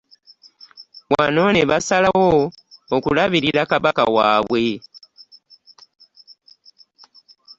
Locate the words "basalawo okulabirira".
1.69-3.61